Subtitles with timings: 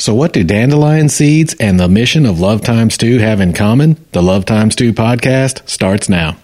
[0.00, 3.96] So, what do dandelion seeds and the mission of Love Times 2 have in common?
[4.12, 6.36] The Love Times 2 podcast starts now.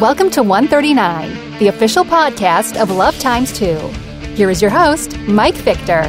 [0.00, 3.76] Welcome to 139, the official podcast of Love Times 2.
[4.34, 6.02] Here is your host, Mike Victor.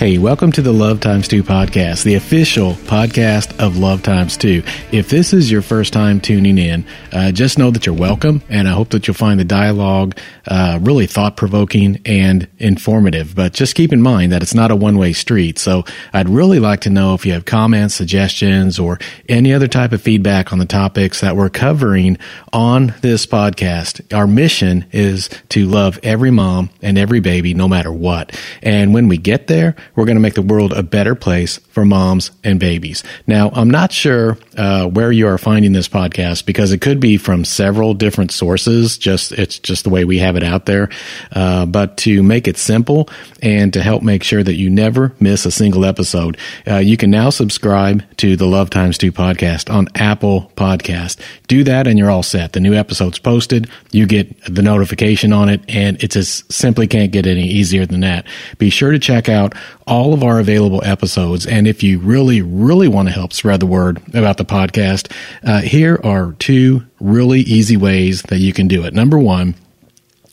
[0.00, 4.62] Hey, welcome to the Love Times 2 podcast, the official podcast of Love Times 2.
[4.92, 8.66] If this is your first time tuning in, uh, just know that you're welcome, and
[8.66, 10.16] I hope that you'll find the dialogue
[10.46, 13.34] uh, really thought provoking and informative.
[13.34, 15.58] But just keep in mind that it's not a one way street.
[15.58, 19.92] So I'd really like to know if you have comments, suggestions, or any other type
[19.92, 22.16] of feedback on the topics that we're covering
[22.54, 24.16] on this podcast.
[24.16, 28.34] Our mission is to love every mom and every baby, no matter what.
[28.62, 31.86] And when we get there, we're going to make the world a better place for
[31.86, 33.02] moms and babies.
[33.26, 37.16] Now, I'm not sure uh, where you are finding this podcast because it could be
[37.16, 38.98] from several different sources.
[38.98, 40.90] Just it's just the way we have it out there.
[41.32, 43.08] Uh, but to make it simple
[43.40, 46.36] and to help make sure that you never miss a single episode,
[46.68, 51.18] uh, you can now subscribe to the Love Times Two podcast on Apple Podcast.
[51.48, 52.52] Do that, and you're all set.
[52.52, 53.70] The new episode's posted.
[53.90, 58.00] You get the notification on it, and it just simply can't get any easier than
[58.00, 58.26] that.
[58.58, 59.54] Be sure to check out
[59.86, 61.46] all of our available episodes.
[61.46, 65.10] And if you really, really want to help spread the word about the podcast,
[65.44, 68.92] uh, here are two really easy ways that you can do it.
[68.92, 69.54] Number one,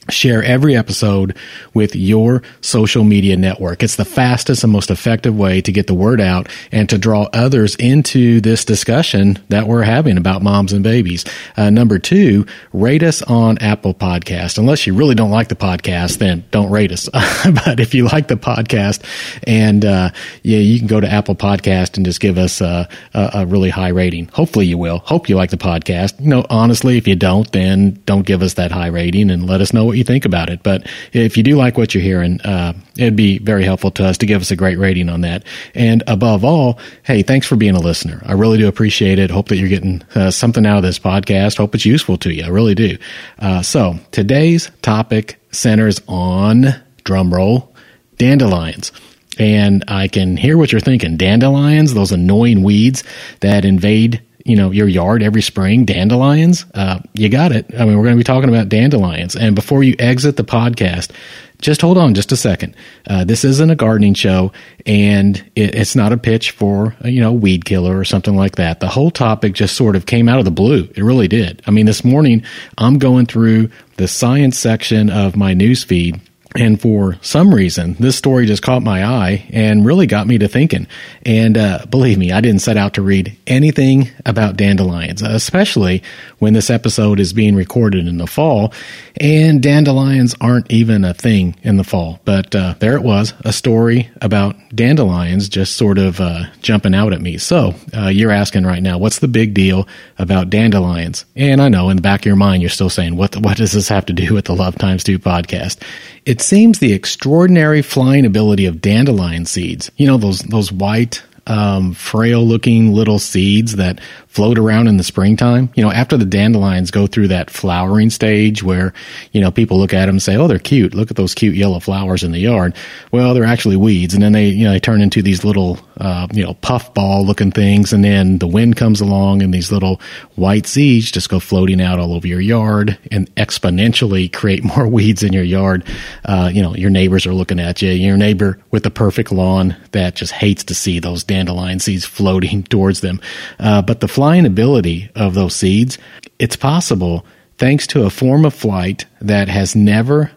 [0.10, 1.36] Share every episode
[1.74, 3.84] with your social media network.
[3.84, 7.28] It's the fastest and most effective way to get the word out and to draw
[7.34, 11.26] others into this discussion that we're having about moms and babies.
[11.58, 14.58] Uh, number two, rate us on Apple Podcast.
[14.58, 17.10] Unless you really don't like the podcast, then don't rate us.
[17.66, 19.04] but if you like the podcast
[19.46, 20.10] and, uh,
[20.44, 23.70] yeah, you can go to Apple Podcast and just give us a, a, a really
[23.70, 24.28] high rating.
[24.30, 25.00] Hopefully you will.
[25.00, 26.20] Hope you like the podcast.
[26.20, 29.62] You know, honestly, if you don't, then don't give us that high rating and let
[29.62, 30.64] us know what you think about it.
[30.64, 34.18] But if you do like what you're hearing, uh, it'd be very helpful to us
[34.20, 35.44] to give us a great rating on that.
[35.76, 38.22] And above all, hey, thanks for being a listener.
[38.26, 39.32] I really do appreciate it.
[39.32, 41.58] Hope that you're getting uh, something out of this podcast.
[41.58, 42.44] Hope it's useful to you.
[42.44, 42.98] I really do.
[43.40, 46.68] Uh, so today's topic centers on
[47.04, 47.70] drumroll
[48.18, 48.92] dandelions.
[49.40, 51.16] And I can hear what you're thinking.
[51.16, 53.04] Dandelions, those annoying weeds
[53.42, 57.66] that invade you know your yard every spring dandelions uh, you got it.
[57.74, 59.36] I mean we're going to be talking about dandelions.
[59.36, 61.12] And before you exit the podcast
[61.60, 62.76] just hold on just a second.
[63.08, 64.52] Uh, this isn't a gardening show
[64.86, 68.80] and it, it's not a pitch for you know weed killer or something like that.
[68.80, 70.88] The whole topic just sort of came out of the blue.
[70.96, 71.62] It really did.
[71.66, 72.44] I mean this morning
[72.78, 76.20] i'm going through the science section of my news feed
[76.58, 80.48] and for some reason, this story just caught my eye and really got me to
[80.48, 80.88] thinking.
[81.24, 86.02] And uh, believe me, I didn't set out to read anything about dandelions, especially
[86.40, 88.74] when this episode is being recorded in the fall.
[89.20, 92.20] And dandelions aren't even a thing in the fall.
[92.26, 97.14] But uh, there it was, a story about dandelions just sort of uh, jumping out
[97.14, 97.38] at me.
[97.38, 101.26] So uh, you're asking right now, what's the big deal about dandelions?
[101.36, 103.74] And I know in the back of your mind, you're still saying, what, what does
[103.74, 105.84] this have to do with the Love Times 2 podcast?
[106.28, 111.94] It seems the extraordinary flying ability of dandelion seeds, you know, those, those white, um,
[111.94, 115.70] frail looking little seeds that float around in the springtime.
[115.76, 118.94] You know, after the dandelions go through that flowering stage where,
[119.32, 120.94] you know, people look at them and say, oh, they're cute.
[120.94, 122.76] Look at those cute yellow flowers in the yard.
[123.12, 124.14] Well, they're actually weeds.
[124.14, 127.52] And then they, you know, they turn into these little, uh, you know, puffball looking
[127.52, 127.94] things.
[127.94, 130.02] And then the wind comes along and these little
[130.36, 135.24] white seeds just go floating out all over your yard and exponentially create more weeds
[135.24, 135.84] in your yard.
[136.26, 137.92] Uh, you know, your neighbors are looking at you.
[137.92, 142.64] Your neighbor with the perfect lawn that just hates to see those dandelion seeds floating
[142.70, 143.20] towards them.
[143.60, 145.98] Uh, but the ability of those seeds,
[146.40, 147.26] it's possible
[147.58, 150.32] thanks to a form of flight that has never,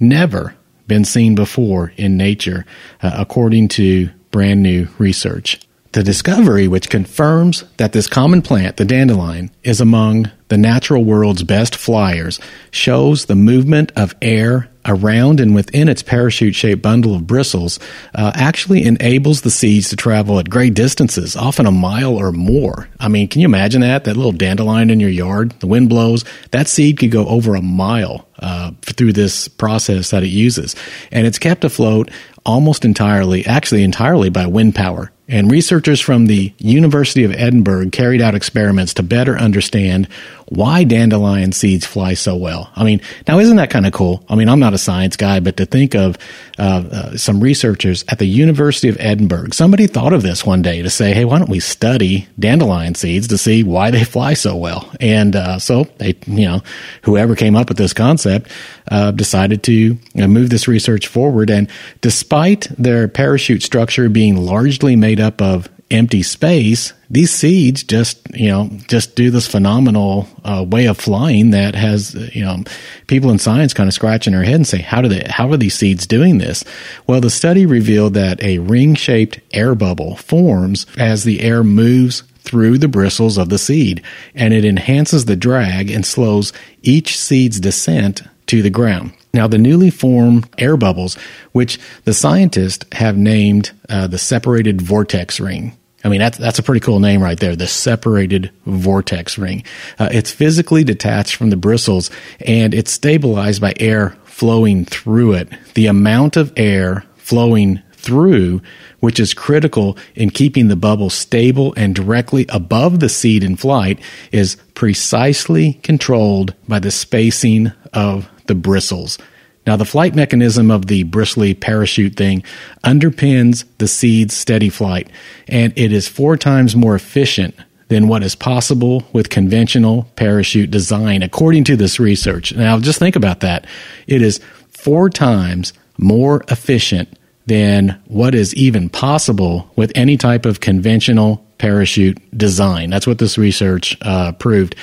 [0.00, 0.54] never
[0.86, 2.64] been seen before in nature,
[3.02, 5.60] uh, according to brand new research.
[5.92, 11.42] The discovery, which confirms that this common plant, the dandelion, is among the natural world's
[11.42, 12.38] best flyers,
[12.70, 17.78] shows the movement of air around and within its parachute shaped bundle of bristles
[18.14, 22.88] uh, actually enables the seeds to travel at great distances, often a mile or more.
[23.00, 24.04] I mean, can you imagine that?
[24.04, 27.62] That little dandelion in your yard, the wind blows, that seed could go over a
[27.62, 30.76] mile uh, through this process that it uses.
[31.10, 32.10] And it's kept afloat
[32.44, 35.10] almost entirely, actually entirely by wind power.
[35.28, 40.08] And researchers from the University of Edinburgh carried out experiments to better understand
[40.48, 42.70] why dandelion seeds fly so well.
[42.76, 44.24] I mean, now isn't that kind of cool?
[44.28, 46.16] I mean, I'm not a science guy, but to think of
[46.58, 50.82] uh, uh, some researchers at the University of Edinburgh, somebody thought of this one day
[50.82, 54.54] to say, hey, why don't we study dandelion seeds to see why they fly so
[54.54, 54.88] well?
[55.00, 56.62] And uh, so they, you know,
[57.02, 58.48] whoever came up with this concept
[58.88, 61.50] uh, decided to move this research forward.
[61.50, 61.68] And
[62.00, 68.48] despite their parachute structure being largely made up of empty space, these seeds just, you
[68.48, 72.64] know, just do this phenomenal uh, way of flying that has, you know,
[73.06, 75.56] people in science kind of scratching their head and say, how do they, how are
[75.56, 76.64] these seeds doing this?
[77.06, 82.24] Well, the study revealed that a ring shaped air bubble forms as the air moves
[82.40, 84.02] through the bristles of the seed,
[84.34, 86.52] and it enhances the drag and slows
[86.82, 89.12] each seed's descent to the ground.
[89.34, 91.16] Now, the newly formed air bubbles,
[91.52, 95.76] which the scientists have named uh, the separated vortex ring.
[96.04, 99.64] I mean, that's, that's a pretty cool name right there, the separated vortex ring.
[99.98, 102.10] Uh, it's physically detached from the bristles
[102.40, 105.48] and it's stabilized by air flowing through it.
[105.74, 108.62] The amount of air flowing through,
[109.00, 113.98] which is critical in keeping the bubble stable and directly above the seed in flight,
[114.30, 119.18] is precisely controlled by the spacing of the bristles.
[119.66, 122.44] Now, the flight mechanism of the bristly parachute thing
[122.84, 125.08] underpins the seed's steady flight,
[125.48, 127.54] and it is four times more efficient
[127.88, 132.54] than what is possible with conventional parachute design, according to this research.
[132.54, 133.66] Now, just think about that.
[134.06, 134.40] It is
[134.70, 142.18] four times more efficient than what is even possible with any type of conventional parachute
[142.36, 142.90] design.
[142.90, 144.74] That's what this research uh, proved.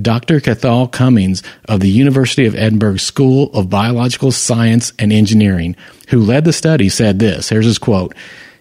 [0.00, 0.40] Dr.
[0.40, 5.76] Cathal Cummins of the University of Edinburgh School of Biological Science and Engineering,
[6.08, 7.48] who led the study, said this.
[7.48, 8.14] Here's his quote.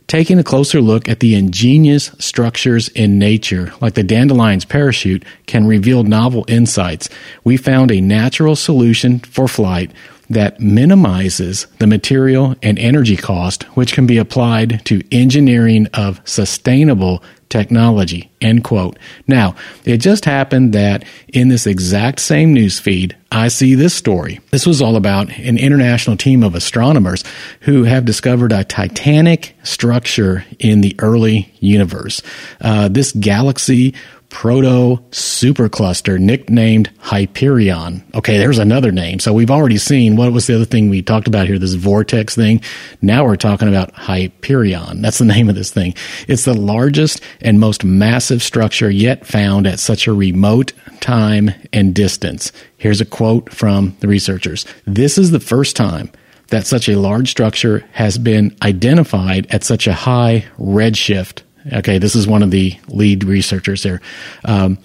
[0.07, 5.67] Taking a closer look at the ingenious structures in nature, like the dandelion's parachute, can
[5.67, 7.09] reveal novel insights.
[7.43, 9.91] We found a natural solution for flight
[10.29, 17.23] that minimizes the material and energy cost, which can be applied to engineering of sustainable
[17.49, 18.29] technology.
[18.41, 18.97] End quote.
[19.27, 24.39] Now, it just happened that in this exact same news feed, I see this story.
[24.51, 27.23] This was all about an international team of astronomers
[27.61, 32.21] who have discovered a titanic structure in the early universe.
[32.61, 33.95] Uh, this galaxy
[34.29, 38.03] proto supercluster nicknamed Hyperion.
[38.13, 39.19] Okay, there's another name.
[39.19, 42.35] So we've already seen what was the other thing we talked about here, this vortex
[42.35, 42.61] thing.
[43.01, 45.01] Now we're talking about Hyperion.
[45.01, 45.95] That's the name of this thing.
[46.27, 51.93] It's the largest and most massive structure yet found at such a remote time and
[51.95, 52.51] distance.
[52.77, 54.65] Here's a quote from the researchers.
[54.85, 56.11] This is the first time
[56.49, 62.15] that such a large structure has been identified at such a high redshift Okay, this
[62.15, 64.01] is one of the lead researchers there.
[64.45, 64.77] Um,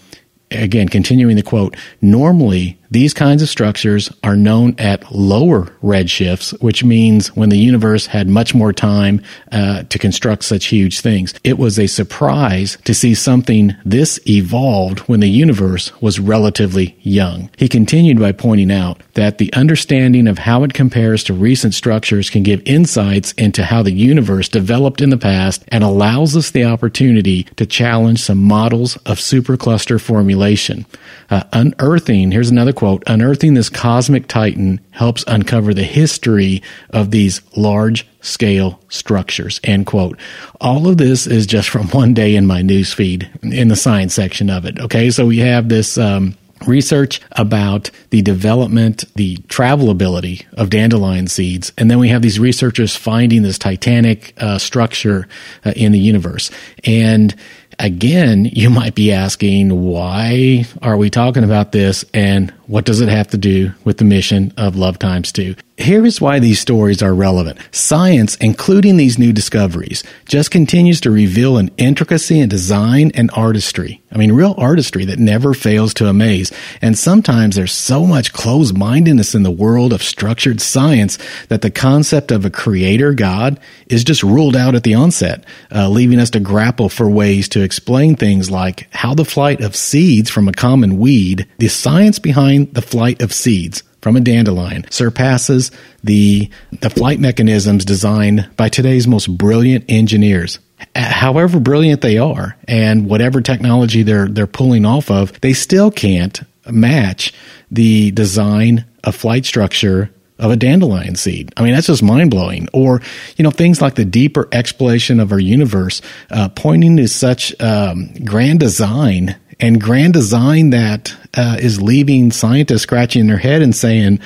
[0.50, 6.85] again, continuing the quote, normally these kinds of structures are known at lower redshifts, which
[6.85, 9.20] means when the universe had much more time
[9.50, 11.35] uh, to construct such huge things.
[11.43, 17.50] It was a surprise to see something this evolved when the universe was relatively young.
[17.56, 22.31] He continued by pointing out that the understanding of how it compares to recent structures
[22.31, 26.64] can give insights into how the universe developed in the past and allows us the
[26.64, 30.87] opportunity to challenge some models of supercluster formulation.
[31.29, 37.12] Uh, unearthing, here's another quote quote, unearthing this cosmic titan helps uncover the history of
[37.12, 40.19] these large scale structures, end quote.
[40.60, 44.50] All of this is just from one day in my newsfeed in the science section
[44.50, 44.78] of it.
[44.78, 45.08] Okay.
[45.08, 46.36] So we have this, um,
[46.66, 52.94] research about the development, the travelability of dandelion seeds, and then we have these researchers
[52.94, 55.26] finding this titanic uh, structure
[55.64, 56.50] uh, in the universe.
[56.84, 57.34] And
[57.79, 63.08] again, you might be asking, why are we talking about this, and what does it
[63.08, 65.54] have to do with the mission of Love Times 2?
[65.76, 67.58] Here is why these stories are relevant.
[67.72, 74.00] Science, including these new discoveries, just continues to reveal an intricacy in design and artistry.
[74.12, 76.52] I mean, real artistry that never fails to amaze.
[76.80, 81.18] And sometimes there's so much closed mindedness in the world of structured science
[81.48, 85.44] that the concept of a creator God is just ruled out at the onset,
[85.74, 89.74] uh, leaving us to grapple for ways to explain things like how the flight of
[89.74, 94.84] seeds from a common weed, the science behind the flight of seeds, from a dandelion
[94.91, 95.70] surpasses
[96.03, 100.58] the, the flight mechanisms designed by today's most brilliant engineers.
[100.94, 106.43] However brilliant they are and whatever technology they're, they're pulling off of, they still can't
[106.70, 107.32] match
[107.70, 111.53] the design of flight structure of a dandelion seed.
[111.56, 112.69] I mean, that's just mind blowing.
[112.73, 113.01] Or,
[113.37, 118.13] you know, things like the deeper exploration of our universe, uh, pointing to such um,
[118.25, 124.20] grand design and grand design that uh, is leaving scientists scratching their head and saying,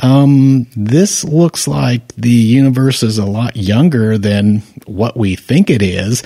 [0.00, 5.82] um, this looks like the universe is a lot younger than what we think it
[5.82, 6.22] is.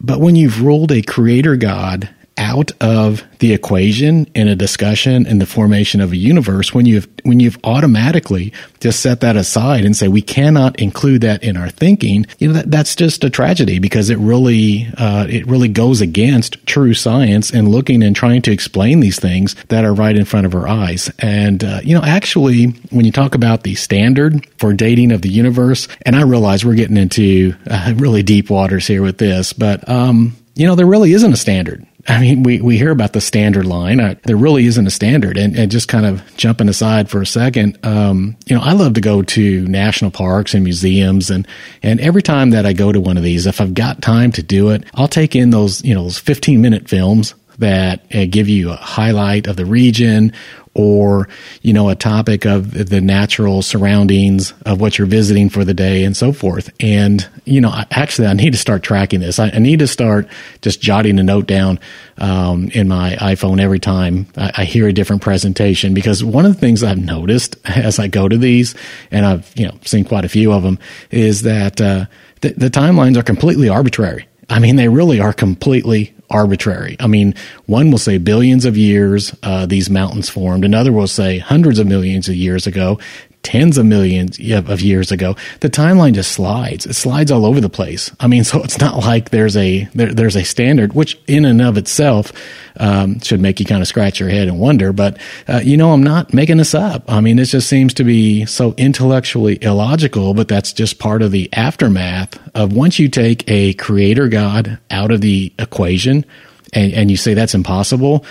[0.00, 5.38] But when you've ruled a creator God out of the equation in a discussion in
[5.38, 9.96] the formation of a universe when you've when you've automatically just set that aside and
[9.96, 13.78] say we cannot include that in our thinking you know that, that's just a tragedy
[13.78, 18.52] because it really uh, it really goes against true science and looking and trying to
[18.52, 21.10] explain these things that are right in front of our eyes.
[21.18, 25.30] And uh, you know actually when you talk about the standard for dating of the
[25.30, 29.88] universe and I realize we're getting into uh, really deep waters here with this but
[29.88, 33.20] um, you know there really isn't a standard I mean, we, we hear about the
[33.20, 34.00] standard line.
[34.00, 35.36] I, there really isn't a standard.
[35.36, 38.94] And, and, just kind of jumping aside for a second, um, you know, I love
[38.94, 41.30] to go to national parks and museums.
[41.30, 41.48] And,
[41.82, 44.42] and every time that I go to one of these, if I've got time to
[44.42, 48.48] do it, I'll take in those, you know, those 15 minute films that uh, give
[48.48, 50.32] you a highlight of the region
[50.76, 51.28] or
[51.62, 56.04] you know a topic of the natural surroundings of what you're visiting for the day
[56.04, 56.70] and so forth.
[56.80, 59.38] And you know actually i need to start tracking this.
[59.38, 60.28] I, I need to start
[60.60, 61.80] just jotting a note down
[62.18, 65.94] um, in my iphone every time I, I, hear a different presentation.
[65.94, 68.74] Because one of the things i've noticed as i go to these
[69.10, 70.78] and i've you know seen quite a few of them
[71.10, 72.06] is that uh,
[72.40, 74.28] the, the timelines are completely arbitrary.
[74.48, 76.96] I mean, they really are completely arbitrary.
[77.00, 77.34] I mean,
[77.66, 81.86] one will say billions of years uh, these mountains formed, another will say hundreds of
[81.86, 82.98] millions of years ago,
[83.46, 85.36] tens of millions of years ago.
[85.60, 86.84] The timeline just slides.
[86.84, 88.10] It slides all over the place.
[88.18, 91.62] I mean, so it's not like there's a there, there's a standard, which in and
[91.62, 92.32] of itself
[92.78, 94.92] um, should make you kind of scratch your head and wonder.
[94.92, 97.04] But uh, you know, I'm not making this up.
[97.06, 101.30] I mean, it just seems to be so intellectually illogical, but that's just part of
[101.30, 106.24] the aftermath of once you take a creator God out of the equation
[106.72, 108.24] and, and you say that's impossible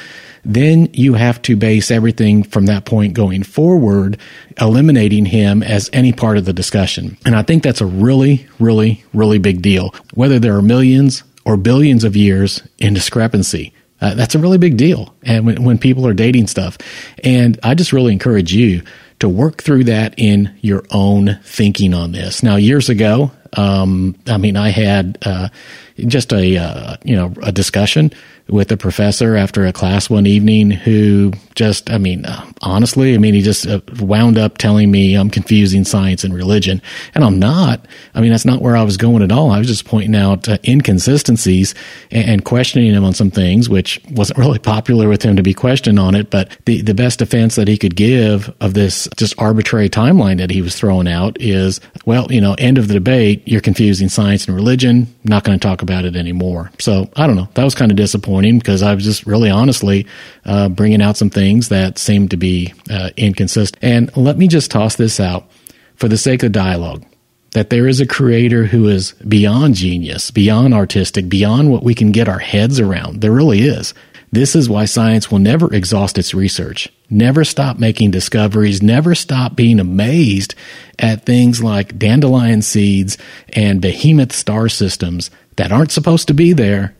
[0.45, 4.17] then you have to base everything from that point going forward,
[4.61, 7.17] eliminating him as any part of the discussion.
[7.25, 9.93] And I think that's a really, really, really big deal.
[10.13, 14.77] Whether there are millions or billions of years in discrepancy, uh, that's a really big
[14.77, 15.15] deal.
[15.23, 16.77] And when, when people are dating stuff,
[17.23, 18.83] and I just really encourage you
[19.19, 22.43] to work through that in your own thinking on this.
[22.43, 25.49] Now, years ago, um, I mean, I had uh,
[25.97, 28.11] just a uh, you know a discussion
[28.47, 33.17] with a professor after a class one evening who just, I mean, uh, honestly, I
[33.17, 36.81] mean, he just uh, wound up telling me I'm confusing science and religion.
[37.15, 37.85] And I'm not.
[38.13, 39.51] I mean, that's not where I was going at all.
[39.51, 41.73] I was just pointing out uh, inconsistencies
[42.11, 45.53] and, and, questioning him on some things, which wasn't really popular with him to be
[45.53, 46.29] questioned on it.
[46.29, 50.51] But the, the best defense that he could give of this just arbitrary timeline that
[50.51, 54.45] he was throwing out is, well, you know, end of the debate, you're confusing science
[54.47, 55.07] and religion.
[55.23, 56.71] Not going to talk about it anymore.
[56.79, 57.47] So I don't know.
[57.53, 60.07] That was kind of disappointing because I was just really honestly
[60.45, 63.83] uh, bringing out some things that seemed to be uh, inconsistent.
[63.83, 65.49] And let me just toss this out
[65.95, 67.05] for the sake of dialogue
[67.51, 72.11] that there is a creator who is beyond genius, beyond artistic, beyond what we can
[72.11, 73.21] get our heads around.
[73.21, 73.93] There really is.
[74.35, 79.55] This is why science will never exhaust its research, never stop making discoveries, never stop
[79.55, 80.55] being amazed
[80.99, 83.17] at things like dandelion seeds
[83.53, 86.95] and behemoth star systems that aren't supposed to be there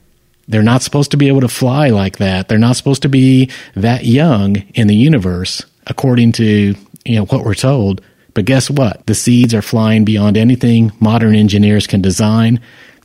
[0.48, 2.48] they're not supposed to be able to fly like that.
[2.48, 7.44] They're not supposed to be that young in the universe, according to you know what
[7.44, 8.02] we're told.
[8.34, 9.06] But guess what?
[9.06, 12.60] The seeds are flying beyond anything modern engineers can design,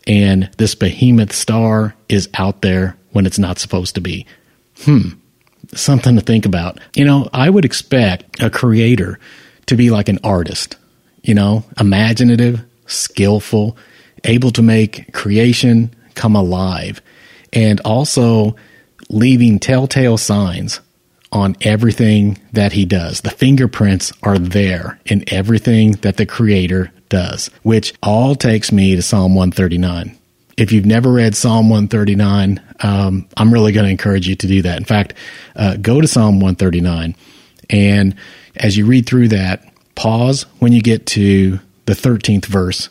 [0.07, 4.27] and this behemoth star is out there when it's not supposed to be.
[4.83, 5.11] Hmm.
[5.73, 6.81] Something to think about.
[6.95, 9.21] You know, I would expect a creator
[9.67, 10.77] to be like an artist,
[11.23, 13.77] you know, imaginative, skillful,
[14.25, 17.01] able to make creation come alive
[17.53, 18.57] and also
[19.09, 20.81] leaving telltale signs
[21.33, 23.21] on everything that he does.
[23.21, 29.03] The fingerprints are there in everything that the creator does, which all takes me to
[29.03, 30.17] Psalm 139.
[30.57, 34.63] If you've never read Psalm 139, um, I'm really going to encourage you to do
[34.63, 34.77] that.
[34.77, 35.15] In fact,
[35.57, 37.15] uh, go to Psalm 139,
[37.71, 38.15] and
[38.57, 42.91] as you read through that, pause when you get to the 13th verse,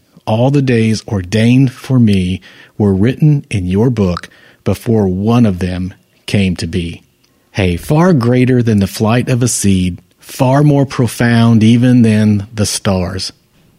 [0.31, 2.39] All the days ordained for me
[2.77, 4.29] were written in your book
[4.63, 5.93] before one of them
[6.25, 7.03] came to be.
[7.51, 12.65] Hey, far greater than the flight of a seed, far more profound even than the
[12.65, 13.33] stars,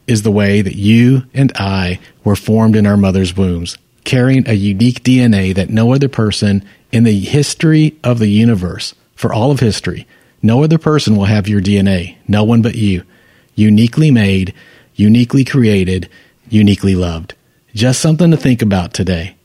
[0.06, 4.52] is the way that you and I were formed in our mother's wombs, carrying a
[4.52, 9.60] unique DNA that no other person in the history of the universe, for all of
[9.60, 10.06] history,
[10.42, 12.16] no other person will have your DNA.
[12.28, 13.04] No one but you.
[13.54, 14.52] Uniquely made,
[14.94, 16.10] uniquely created,
[16.52, 17.34] uniquely loved.
[17.74, 19.36] Just something to think about today.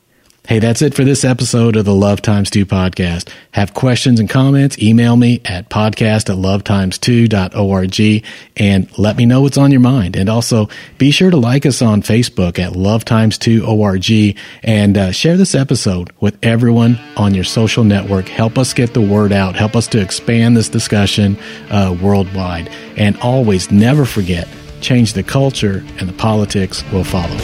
[0.48, 3.28] Hey, that's it for this episode of the Love Times 2 podcast.
[3.52, 9.58] Have questions and comments, email me at podcast at lovetimes2.org and let me know what's
[9.58, 10.16] on your mind.
[10.16, 14.96] And also be sure to like us on Facebook at Love Times 2 ORG and
[14.96, 18.26] uh, share this episode with everyone on your social network.
[18.28, 19.54] Help us get the word out.
[19.54, 21.36] Help us to expand this discussion
[21.68, 22.70] uh, worldwide.
[22.96, 24.48] And always never forget,
[24.80, 27.36] change the culture and the politics will follow.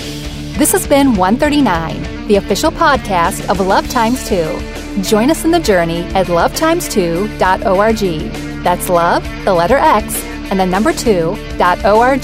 [0.59, 5.03] This has been 139, the official podcast of Love Times 2.
[5.03, 8.33] Join us in the journey at lovetimes2.org.
[8.62, 10.14] That's love, the letter X,
[10.50, 12.23] and the number 2.org.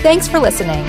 [0.00, 0.84] Thanks for listening.